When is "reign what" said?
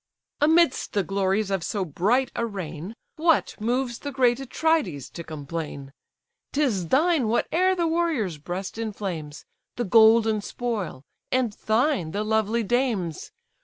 2.43-3.55